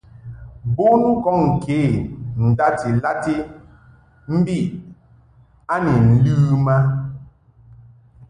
[0.75, 1.79] Bon kɔŋ kə
[2.49, 3.35] ndati lati
[4.37, 4.57] mbi
[5.73, 5.93] a ni
[6.23, 6.77] ləm a.